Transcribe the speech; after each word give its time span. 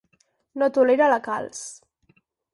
No 0.61 0.69
tolera 0.77 1.11
la 1.13 1.21
calç. 1.29 1.61